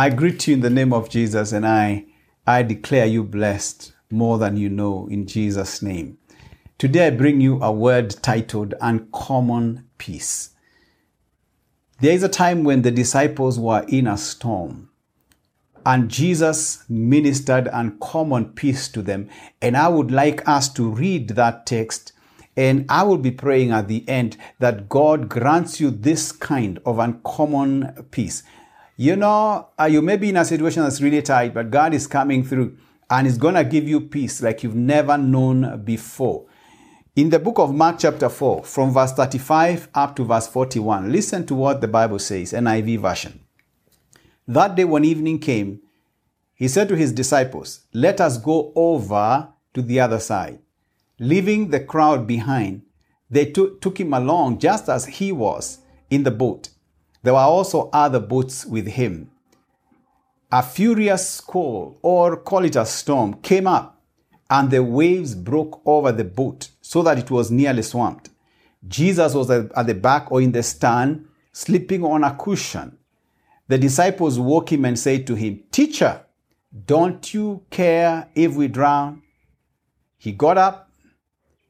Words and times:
I 0.00 0.08
greet 0.08 0.48
you 0.48 0.54
in 0.54 0.60
the 0.60 0.70
name 0.70 0.94
of 0.94 1.10
Jesus 1.10 1.52
and 1.52 1.66
I, 1.66 2.06
I 2.46 2.62
declare 2.62 3.04
you 3.04 3.22
blessed 3.22 3.92
more 4.10 4.38
than 4.38 4.56
you 4.56 4.70
know 4.70 5.06
in 5.08 5.26
Jesus' 5.26 5.82
name. 5.82 6.16
Today 6.78 7.08
I 7.08 7.10
bring 7.10 7.42
you 7.42 7.62
a 7.62 7.70
word 7.70 8.16
titled 8.22 8.72
Uncommon 8.80 9.90
Peace. 9.98 10.52
There 12.00 12.14
is 12.14 12.22
a 12.22 12.30
time 12.30 12.64
when 12.64 12.80
the 12.80 12.90
disciples 12.90 13.58
were 13.58 13.84
in 13.88 14.06
a 14.06 14.16
storm 14.16 14.88
and 15.84 16.08
Jesus 16.08 16.82
ministered 16.88 17.68
uncommon 17.70 18.54
peace 18.54 18.88
to 18.88 19.02
them. 19.02 19.28
And 19.60 19.76
I 19.76 19.88
would 19.88 20.10
like 20.10 20.48
us 20.48 20.72
to 20.72 20.88
read 20.88 21.28
that 21.28 21.66
text 21.66 22.14
and 22.56 22.86
I 22.88 23.02
will 23.02 23.18
be 23.18 23.32
praying 23.32 23.70
at 23.70 23.88
the 23.88 24.08
end 24.08 24.38
that 24.60 24.88
God 24.88 25.28
grants 25.28 25.78
you 25.78 25.90
this 25.90 26.32
kind 26.32 26.78
of 26.86 26.98
uncommon 26.98 28.06
peace. 28.10 28.42
You 29.00 29.16
know, 29.16 29.70
uh, 29.80 29.84
you 29.84 30.02
may 30.02 30.18
be 30.18 30.28
in 30.28 30.36
a 30.36 30.44
situation 30.44 30.82
that's 30.82 31.00
really 31.00 31.22
tight, 31.22 31.54
but 31.54 31.70
God 31.70 31.94
is 31.94 32.06
coming 32.06 32.44
through 32.44 32.76
and 33.08 33.26
is 33.26 33.38
going 33.38 33.54
to 33.54 33.64
give 33.64 33.88
you 33.88 33.98
peace 33.98 34.42
like 34.42 34.62
you've 34.62 34.74
never 34.74 35.16
known 35.16 35.82
before. 35.84 36.44
In 37.16 37.30
the 37.30 37.38
book 37.38 37.58
of 37.58 37.74
Mark, 37.74 37.96
chapter 37.98 38.28
4, 38.28 38.62
from 38.62 38.92
verse 38.92 39.12
35 39.14 39.88
up 39.94 40.16
to 40.16 40.24
verse 40.24 40.48
41, 40.48 41.10
listen 41.10 41.46
to 41.46 41.54
what 41.54 41.80
the 41.80 41.88
Bible 41.88 42.18
says, 42.18 42.52
NIV 42.52 43.00
version. 43.00 43.40
That 44.46 44.74
day, 44.74 44.84
when 44.84 45.06
evening 45.06 45.38
came, 45.38 45.80
he 46.52 46.68
said 46.68 46.90
to 46.90 46.94
his 46.94 47.10
disciples, 47.10 47.86
Let 47.94 48.20
us 48.20 48.36
go 48.36 48.70
over 48.76 49.48
to 49.72 49.80
the 49.80 49.98
other 49.98 50.20
side. 50.20 50.58
Leaving 51.18 51.70
the 51.70 51.80
crowd 51.80 52.26
behind, 52.26 52.82
they 53.30 53.46
took 53.46 53.98
him 53.98 54.12
along 54.12 54.58
just 54.58 54.90
as 54.90 55.06
he 55.06 55.32
was 55.32 55.78
in 56.10 56.24
the 56.24 56.30
boat. 56.30 56.68
There 57.22 57.34
were 57.34 57.40
also 57.40 57.90
other 57.92 58.20
boats 58.20 58.64
with 58.64 58.86
him. 58.86 59.30
A 60.52 60.62
furious 60.62 61.28
squall, 61.28 61.98
or 62.02 62.36
call 62.36 62.64
it 62.64 62.76
a 62.76 62.84
storm, 62.84 63.34
came 63.34 63.66
up, 63.66 64.00
and 64.48 64.70
the 64.70 64.82
waves 64.82 65.34
broke 65.34 65.80
over 65.86 66.10
the 66.10 66.24
boat 66.24 66.70
so 66.80 67.02
that 67.02 67.18
it 67.18 67.30
was 67.30 67.50
nearly 67.50 67.82
swamped. 67.82 68.30
Jesus 68.88 69.34
was 69.34 69.50
at 69.50 69.86
the 69.86 69.94
back 69.94 70.32
or 70.32 70.40
in 70.40 70.52
the 70.52 70.62
stern, 70.62 71.28
sleeping 71.52 72.04
on 72.04 72.24
a 72.24 72.34
cushion. 72.34 72.98
The 73.68 73.78
disciples 73.78 74.38
woke 74.38 74.72
him 74.72 74.84
and 74.84 74.98
said 74.98 75.26
to 75.28 75.34
him, 75.34 75.62
Teacher, 75.70 76.24
don't 76.86 77.32
you 77.32 77.64
care 77.70 78.28
if 78.34 78.54
we 78.54 78.66
drown? 78.66 79.22
He 80.18 80.32
got 80.32 80.58
up 80.58 80.90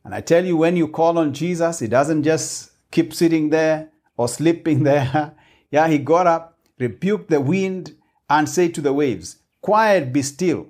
and 0.05 0.15
I 0.15 0.21
tell 0.21 0.45
you, 0.45 0.57
when 0.57 0.77
you 0.77 0.89
call 0.89 1.19
on 1.19 1.35
Jesus, 1.35 1.81
he 1.81 1.87
doesn't 1.87 2.23
just 2.23 2.73
keep 2.91 3.13
sitting 3.13 3.51
there 3.51 3.91
or 4.17 4.29
sleeping 4.39 4.83
there. 4.83 5.35
Yeah, 5.71 5.89
he 5.89 5.99
got 5.99 6.27
up, 6.27 6.59
rebuked 6.79 7.31
the 7.31 7.41
wind, 7.41 7.97
and 8.29 8.49
said 8.49 8.75
to 8.75 8.81
the 8.81 8.93
waves, 8.93 9.37
Quiet, 9.61 10.13
be 10.13 10.23
still. 10.23 10.69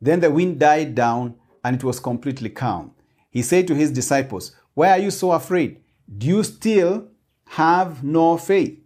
Then 0.00 0.20
the 0.20 0.30
wind 0.30 0.58
died 0.58 0.94
down, 0.94 1.36
and 1.62 1.76
it 1.76 1.84
was 1.84 2.00
completely 2.00 2.50
calm. 2.50 2.92
He 3.30 3.42
said 3.42 3.66
to 3.68 3.74
his 3.74 3.90
disciples, 3.90 4.54
Why 4.74 4.90
are 4.90 4.98
you 4.98 5.10
so 5.10 5.32
afraid? 5.32 5.80
Do 6.18 6.26
you 6.26 6.42
still 6.42 7.08
have 7.46 8.04
no 8.04 8.36
faith? 8.36 8.78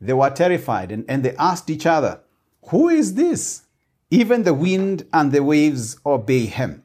They 0.00 0.12
were 0.12 0.30
terrified, 0.30 0.92
and, 0.92 1.04
and 1.08 1.24
they 1.24 1.34
asked 1.36 1.70
each 1.70 1.86
other, 1.86 2.20
Who 2.68 2.88
is 2.88 3.14
this? 3.14 3.62
Even 4.10 4.44
the 4.44 4.54
wind 4.54 5.06
and 5.12 5.32
the 5.32 5.42
waves 5.42 5.98
obey 6.06 6.46
him. 6.46 6.84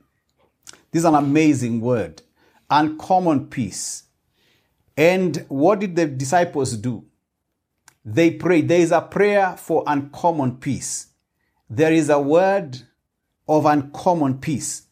This 0.92 1.02
is 1.02 1.06
an 1.06 1.16
amazing 1.16 1.82
word 1.82 2.24
uncommon 2.72 3.48
peace. 3.48 4.04
And 4.96 5.46
what 5.50 5.80
did 5.80 5.96
the 5.96 6.08
disciples 6.08 6.76
do? 6.78 7.06
They 8.04 8.32
pray. 8.32 8.62
There 8.62 8.80
is 8.80 8.92
a 8.92 9.02
prayer 9.02 9.56
for 9.58 9.84
uncommon 9.88 10.58
peace. 10.58 11.08
There 11.70 11.94
is 11.94 12.10
a 12.10 12.20
word 12.20 12.82
of 13.48 13.66
uncommon 13.66 14.40
peace. 14.40 14.84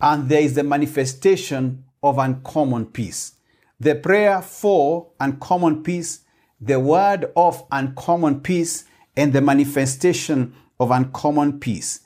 And 0.00 0.28
there 0.28 0.42
is 0.42 0.54
the 0.54 0.64
manifestation 0.64 1.84
of 2.02 2.18
uncommon 2.18 2.86
peace. 2.86 3.34
The 3.80 3.94
prayer 3.94 4.40
for 4.40 5.10
uncommon 5.20 5.82
peace, 5.82 6.20
the 6.60 6.78
word 6.78 7.30
of 7.36 7.64
uncommon 7.70 8.40
peace, 8.40 8.84
and 9.16 9.32
the 9.32 9.40
manifestation 9.40 10.54
of 10.80 10.90
uncommon 10.90 11.60
peace. 11.60 12.00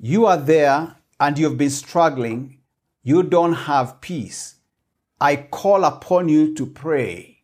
You 0.00 0.26
are 0.26 0.36
there 0.36 0.96
and 1.20 1.38
you've 1.38 1.58
been 1.58 1.70
struggling 1.70 2.58
you 3.08 3.22
don't 3.22 3.54
have 3.54 4.02
peace, 4.02 4.56
I 5.18 5.36
call 5.36 5.84
upon 5.84 6.28
you 6.28 6.54
to 6.56 6.66
pray. 6.66 7.37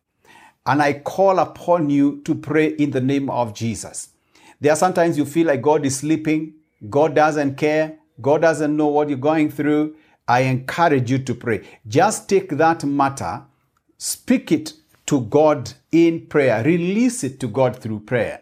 And 0.65 0.81
I 0.81 0.93
call 0.93 1.39
upon 1.39 1.89
you 1.89 2.21
to 2.23 2.35
pray 2.35 2.67
in 2.67 2.91
the 2.91 3.01
name 3.01 3.29
of 3.29 3.53
Jesus. 3.53 4.09
There 4.59 4.71
are 4.71 4.77
sometimes 4.77 5.17
you 5.17 5.25
feel 5.25 5.47
like 5.47 5.61
God 5.61 5.85
is 5.85 5.97
sleeping, 5.97 6.55
God 6.89 7.13
doesn't 7.15 7.55
care, 7.55 7.99
God 8.21 8.41
doesn't 8.41 8.75
know 8.75 8.87
what 8.87 9.09
you're 9.09 9.17
going 9.17 9.51
through. 9.51 9.95
I 10.27 10.41
encourage 10.41 11.11
you 11.11 11.19
to 11.19 11.35
pray. 11.35 11.67
Just 11.87 12.27
take 12.27 12.49
that 12.49 12.83
matter, 12.83 13.43
speak 13.97 14.51
it 14.51 14.73
to 15.05 15.21
God 15.21 15.73
in 15.91 16.25
prayer, 16.25 16.63
release 16.63 17.23
it 17.23 17.39
to 17.41 17.47
God 17.47 17.75
through 17.75 17.99
prayer. 18.01 18.41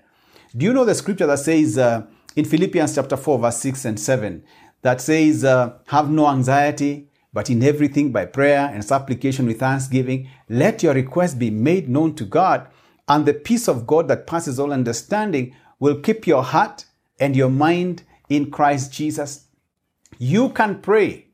Do 0.55 0.66
you 0.66 0.73
know 0.73 0.85
the 0.85 0.95
scripture 0.95 1.28
that 1.28 1.40
says 1.40 1.78
uh, 1.78 2.05
in 2.35 2.45
Philippians 2.45 2.95
chapter 2.95 3.17
4, 3.17 3.40
verse 3.40 3.57
6 3.57 3.85
and 3.85 4.00
7, 4.00 4.44
that 4.81 5.01
says, 5.01 5.44
uh, 5.44 5.73
Have 5.88 6.09
no 6.09 6.29
anxiety, 6.29 7.09
but 7.33 7.49
in 7.49 7.63
everything 7.63 8.11
by 8.11 8.25
prayer 8.25 8.69
and 8.71 8.85
supplication 8.85 9.47
with 9.47 9.59
thanksgiving, 9.59 10.29
let 10.49 10.83
your 10.83 10.94
requests 10.94 11.33
be 11.33 11.49
made 11.49 11.89
known 11.89 12.13
to 12.16 12.25
God, 12.25 12.67
and 13.07 13.25
the 13.25 13.33
peace 13.33 13.67
of 13.67 13.88
God 13.88 14.07
that 14.07 14.27
passes 14.27 14.59
all 14.59 14.71
understanding 14.71 15.55
will 15.79 15.99
keep 15.99 16.27
your 16.27 16.43
heart 16.43 16.85
and 17.19 17.35
your 17.35 17.49
mind 17.49 18.03
in 18.29 18.51
Christ 18.51 18.93
Jesus. 18.93 19.47
You 20.17 20.49
can 20.49 20.79
pray. 20.81 21.27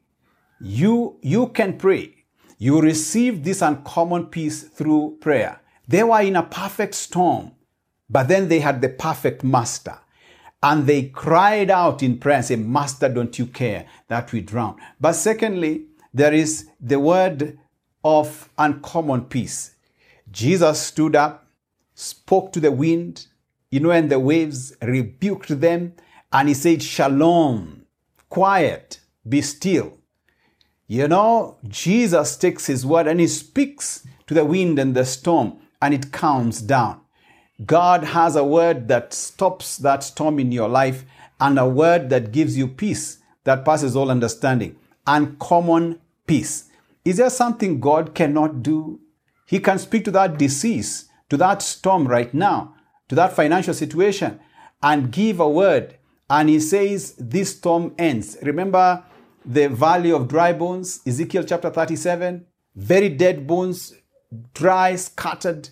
You, 0.62 1.18
you 1.22 1.48
can 1.48 1.78
pray. 1.78 2.16
You 2.58 2.82
receive 2.82 3.44
this 3.44 3.62
uncommon 3.62 4.28
peace 4.28 4.64
through 4.64 5.18
prayer. 5.22 5.62
They 5.88 6.04
were 6.04 6.22
in 6.22 6.36
a 6.36 6.44
perfect 6.44 6.96
storm, 6.96 7.52
but 8.10 8.28
then 8.28 8.48
they 8.48 8.60
had 8.60 8.82
the 8.82 8.90
perfect 8.90 9.44
master. 9.44 10.00
And 10.62 10.86
they 10.86 11.04
cried 11.04 11.70
out 11.70 12.04
in 12.04 12.18
prayer 12.18 12.38
and 12.38 12.46
said, 12.46 12.60
Master, 12.60 13.08
don't 13.08 13.38
you 13.40 13.46
care 13.46 13.86
that 14.10 14.34
we 14.34 14.42
drown? 14.42 14.76
But 15.00 15.14
secondly, 15.14 15.86
there 16.14 16.34
is 16.34 16.70
the 16.80 17.00
word 17.00 17.58
of 18.04 18.50
uncommon 18.58 19.26
peace. 19.26 19.76
Jesus 20.32 20.80
stood 20.80 21.16
up, 21.16 21.48
spoke 21.94 22.52
to 22.54 22.60
the 22.60 22.72
wind, 22.72 23.28
you 23.70 23.80
know, 23.80 23.92
and 23.92 24.10
the 24.10 24.20
waves 24.20 24.74
rebuked 24.82 25.60
them, 25.60 25.94
and 26.32 26.48
he 26.48 26.54
said, 26.54 26.82
Shalom, 26.82 27.86
quiet, 28.30 29.00
be 29.28 29.42
still. 29.42 29.98
You 30.88 31.08
know, 31.08 31.58
Jesus 31.68 32.36
takes 32.38 32.66
his 32.66 32.86
word 32.86 33.06
and 33.06 33.20
he 33.20 33.28
speaks 33.28 34.08
to 34.26 34.34
the 34.34 34.46
wind 34.46 34.80
and 34.80 34.96
the 34.96 35.06
storm, 35.06 35.60
and 35.82 35.94
it 35.94 36.12
calms 36.12 36.62
down. 36.62 37.02
God 37.66 38.04
has 38.04 38.36
a 38.36 38.44
word 38.44 38.88
that 38.88 39.14
stops 39.14 39.78
that 39.78 40.04
storm 40.04 40.40
in 40.40 40.52
your 40.52 40.70
life 40.70 41.06
and 41.40 41.60
a 41.60 41.68
word 41.68 42.10
that 42.10 42.32
gives 42.32 42.58
you 42.58 42.68
peace 42.68 43.20
that 43.44 43.66
passes 43.66 43.96
all 43.96 44.10
understanding 44.10 44.79
uncommon 45.06 46.00
peace. 46.26 46.70
Is 47.06 47.18
there 47.18 47.30
something 47.30 47.80
God 47.80 48.14
cannot 48.14 48.62
do? 48.62 49.00
He 49.46 49.60
can 49.60 49.80
speak 49.80 50.06
to 50.06 50.12
that 50.12 50.38
disease, 50.38 51.10
to 51.30 51.38
that 51.38 51.62
storm 51.62 52.08
right 52.08 52.32
now, 52.34 52.76
to 53.08 53.16
that 53.16 53.34
financial 53.34 53.74
situation, 53.74 54.40
and 54.84 55.12
give 55.12 55.40
a 55.40 55.50
word. 55.50 55.96
And 56.30 56.50
He 56.50 56.60
says, 56.60 57.16
This 57.18 57.58
storm 57.58 57.96
ends. 57.98 58.38
Remember 58.44 59.04
the 59.46 59.70
valley 59.70 60.12
of 60.12 60.28
dry 60.28 60.54
bones, 60.54 61.02
Ezekiel 61.08 61.44
chapter 61.44 61.72
37? 61.72 62.46
Very 62.76 63.10
dead 63.10 63.48
bones, 63.48 63.96
dry, 64.54 64.96
scattered. 64.96 65.70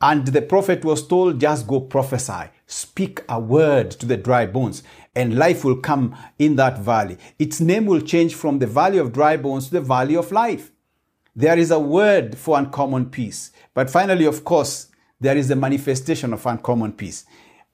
And 0.00 0.26
the 0.26 0.40
prophet 0.40 0.82
was 0.82 1.06
told, 1.06 1.40
Just 1.40 1.66
go 1.66 1.80
prophesy, 1.80 2.48
speak 2.66 3.20
a 3.28 3.38
word 3.38 3.90
to 3.92 4.06
the 4.06 4.16
dry 4.16 4.46
bones 4.46 4.82
and 5.14 5.36
life 5.36 5.64
will 5.64 5.76
come 5.76 6.16
in 6.38 6.56
that 6.56 6.78
valley. 6.78 7.18
Its 7.38 7.60
name 7.60 7.86
will 7.86 8.00
change 8.00 8.34
from 8.34 8.58
the 8.58 8.66
valley 8.66 8.98
of 8.98 9.12
dry 9.12 9.36
bones 9.36 9.66
to 9.66 9.72
the 9.72 9.80
valley 9.80 10.16
of 10.16 10.30
life. 10.30 10.70
There 11.34 11.58
is 11.58 11.70
a 11.70 11.78
word 11.78 12.36
for 12.36 12.58
uncommon 12.58 13.10
peace. 13.10 13.50
But 13.74 13.90
finally, 13.90 14.24
of 14.26 14.44
course, 14.44 14.88
there 15.20 15.36
is 15.36 15.50
a 15.50 15.56
manifestation 15.56 16.32
of 16.32 16.46
uncommon 16.46 16.92
peace. 16.92 17.24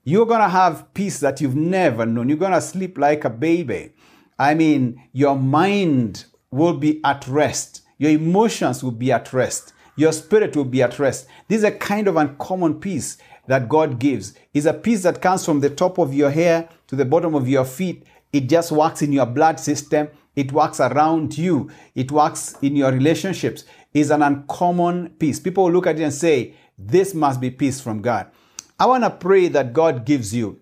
You're 0.05 0.27
going 0.27 0.41
to 0.41 0.49
have 0.49 0.93
peace 0.94 1.21
that 1.21 1.41
you've 1.41 1.56
never 1.56 2.06
known. 2.06 2.29
You're 2.29 2.38
going 2.38 2.53
to 2.53 2.61
sleep 2.61 2.97
like 2.97 3.25
a 3.25 3.31
baby. 3.31 3.93
I 4.38 4.55
mean, 4.55 5.03
your 5.12 5.37
mind 5.37 6.27
will 6.50 6.75
be 6.75 7.00
at 7.05 7.27
rest. 7.27 7.83
Your 7.99 8.11
emotions 8.11 8.85
will 8.85 8.93
be 8.93 9.11
at 9.11 9.33
rest. 9.33 9.73
Your 9.97 10.13
spirit 10.13 10.55
will 10.55 10.65
be 10.65 10.83
at 10.83 10.99
rest. 10.99 11.27
This 11.49 11.59
is 11.59 11.65
a 11.65 11.73
kind 11.73 12.07
of 12.07 12.17
uncommon 12.17 12.81
peace 12.81 13.19
that 13.47 13.69
God 13.69 13.99
gives. 13.99 14.35
It's 14.53 14.67
a 14.67 14.75
peace 14.75 15.03
that 15.03 15.23
comes 15.23 15.45
from 15.45 15.61
the 15.61 15.71
top 15.71 15.99
of 15.99 16.13
your 16.13 16.31
hair 16.31 16.69
to 16.89 16.97
the 16.97 17.05
bottom 17.05 17.35
of 17.35 17.49
your 17.49 17.65
feet. 17.65 18.05
It 18.33 18.49
just 18.49 18.73
works 18.73 19.03
in 19.03 19.13
your 19.13 19.27
blood 19.27 19.59
system. 19.59 20.09
It 20.35 20.53
works 20.53 20.81
around 20.81 21.39
you. 21.39 21.71
It 21.95 22.13
works 22.13 22.57
in 22.61 22.77
your 22.77 22.93
relationships. 22.93 23.65
It's 23.95 24.11
an 24.11 24.23
uncommon 24.23 25.11
peace. 25.19 25.41
People 25.41 25.73
look 25.73 25.87
at 25.87 25.99
it 25.99 26.03
and 26.03 26.13
say, 26.13 26.55
this 26.79 27.15
must 27.15 27.41
be 27.41 27.51
peace 27.51 27.81
from 27.81 28.03
God. 28.03 28.31
I 28.79 28.85
want 28.85 29.05
to 29.05 29.11
pray 29.11 29.49
that 29.49 29.73
God 29.73 30.05
gives 30.05 30.35
you 30.35 30.61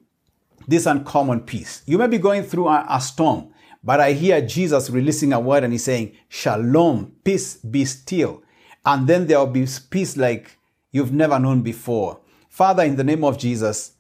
this 0.69 0.87
uncommon 0.87 1.41
peace. 1.41 1.83
You 1.87 1.99
may 1.99 2.07
be 2.07 2.19
going 2.19 2.45
through 2.45 2.69
a, 2.69 2.87
a 2.89 3.01
storm, 3.01 3.53
but 3.83 3.99
I 3.99 4.13
hear 4.13 4.41
Jesus 4.41 4.89
releasing 4.89 5.33
a 5.33 5.41
word 5.41 5.65
and 5.65 5.73
he's 5.73 5.85
saying, 5.85 6.17
Shalom, 6.29 7.17
peace 7.25 7.57
be 7.57 7.85
still. 7.85 8.44
And 8.85 9.07
then 9.07 9.27
there 9.27 9.39
will 9.39 9.47
be 9.47 9.67
peace 9.91 10.17
like 10.17 10.59
you've 10.91 11.13
never 11.13 11.39
known 11.39 11.63
before. 11.63 12.21
Father, 12.49 12.83
in 12.83 12.97
the 12.97 13.05
name 13.05 13.25
of 13.25 13.39
Jesus, 13.39 13.93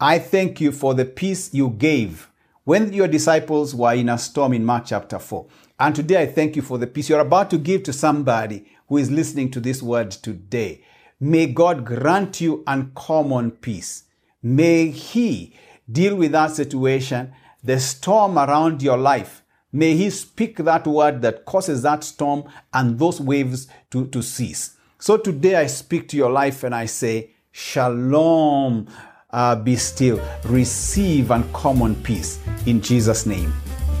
I 0.00 0.18
thank 0.18 0.60
you 0.60 0.72
for 0.72 0.94
the 0.94 1.04
peace 1.04 1.54
you 1.54 1.70
gave 1.70 2.28
when 2.64 2.92
your 2.92 3.08
disciples 3.08 3.74
were 3.74 3.94
in 3.94 4.08
a 4.08 4.18
storm 4.18 4.52
in 4.52 4.64
Mark 4.64 4.84
chapter 4.86 5.18
4. 5.18 5.46
And 5.78 5.94
today 5.94 6.22
I 6.22 6.26
thank 6.26 6.56
you 6.56 6.62
for 6.62 6.78
the 6.78 6.86
peace 6.86 7.08
you're 7.08 7.20
about 7.20 7.50
to 7.50 7.58
give 7.58 7.82
to 7.84 7.92
somebody 7.92 8.66
who 8.88 8.98
is 8.98 9.10
listening 9.10 9.50
to 9.52 9.60
this 9.60 9.82
word 9.82 10.10
today. 10.10 10.84
May 11.18 11.46
God 11.46 11.84
grant 11.84 12.40
you 12.40 12.62
uncommon 12.66 13.52
peace. 13.52 14.04
May 14.42 14.88
He 14.88 15.56
deal 15.90 16.16
with 16.16 16.32
that 16.32 16.50
situation, 16.50 17.32
the 17.62 17.78
storm 17.78 18.38
around 18.38 18.82
your 18.82 18.98
life. 18.98 19.41
May 19.72 19.96
He 19.96 20.10
speak 20.10 20.56
that 20.58 20.86
word 20.86 21.22
that 21.22 21.44
causes 21.44 21.82
that 21.82 22.04
storm 22.04 22.44
and 22.72 22.98
those 22.98 23.20
waves 23.20 23.68
to, 23.90 24.06
to 24.08 24.22
cease. 24.22 24.76
So 24.98 25.16
today 25.16 25.56
I 25.56 25.66
speak 25.66 26.08
to 26.08 26.16
your 26.16 26.30
life 26.30 26.62
and 26.62 26.74
I 26.74 26.86
say, 26.86 27.30
Shalom, 27.50 28.86
uh, 29.30 29.56
be 29.56 29.76
still. 29.76 30.20
Receive 30.44 31.30
uncommon 31.30 31.96
peace. 32.02 32.38
In 32.66 32.80
Jesus' 32.80 33.26
name, 33.26 33.52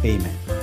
amen. 0.04 0.61